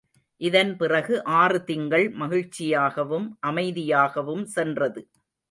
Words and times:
இதன் 0.41 0.71
பிறகு 0.77 1.23
ஆறு 1.33 1.63
திங்கள் 1.63 2.05
மகிழ்ச்சியாகவும் 2.13 3.27
அமைதியாகவும் 3.47 4.43
சென்றது. 4.55 5.03